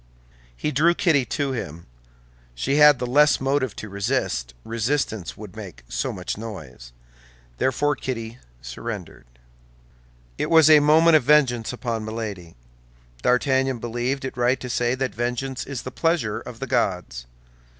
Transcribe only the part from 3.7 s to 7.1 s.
to resist, resistance would make so much noise.